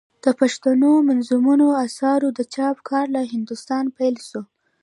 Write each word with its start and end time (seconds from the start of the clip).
د 0.23 0.25
پښتو 0.39 0.69
دمنظومو 0.83 1.67
آثارو 1.85 2.27
د 2.37 2.39
چاپ 2.53 2.77
کار 2.89 3.05
له 3.15 3.21
هندوستانه 3.33 3.89
پيل 3.97 4.15
سو. 4.29 4.41